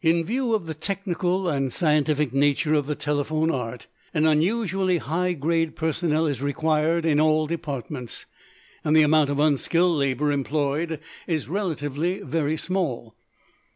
In 0.00 0.22
view 0.22 0.54
of 0.54 0.66
the 0.66 0.74
technical 0.74 1.48
and 1.48 1.72
scientific 1.72 2.32
nature 2.32 2.72
of 2.74 2.86
the 2.86 2.94
telephone 2.94 3.50
art, 3.50 3.88
an 4.14 4.24
unusually 4.24 4.98
high 4.98 5.32
grade 5.32 5.74
personnel 5.74 6.24
is 6.26 6.40
required 6.40 7.04
in 7.04 7.18
all 7.18 7.48
departments, 7.48 8.26
and 8.84 8.94
the 8.94 9.02
amount 9.02 9.28
of 9.28 9.40
unskilled 9.40 9.98
labor 9.98 10.30
employed 10.30 11.00
is 11.26 11.48
relatively 11.48 12.20
very 12.20 12.56
small. 12.56 13.16